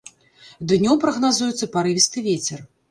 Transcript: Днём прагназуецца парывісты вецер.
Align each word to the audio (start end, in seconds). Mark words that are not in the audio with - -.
Днём 0.71 0.97
прагназуецца 1.03 1.71
парывісты 1.77 2.27
вецер. 2.31 2.71